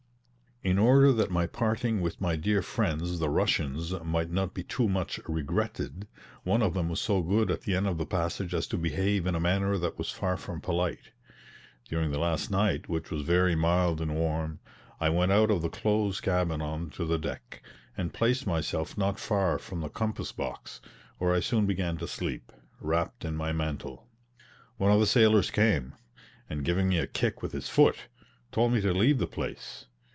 [0.63, 4.87] In order that my parting with my dear friends, the Russians, might not be too
[4.87, 6.05] much regretted,
[6.43, 9.25] one of them was so good at the end of the passage as to behave
[9.25, 11.09] in a manner that was far from polite.
[11.89, 14.59] During the last night which was very mild and warm,
[14.99, 17.63] I went out of the close cabin on to the deck,
[17.97, 20.79] and placed myself not far from the compass box,
[21.17, 24.05] where I soon began to sleep, wrapt in my mantle.
[24.77, 25.93] One of the sailors came,
[26.47, 27.97] and giving me a kick with his foot,
[28.51, 29.87] told me to leave the place.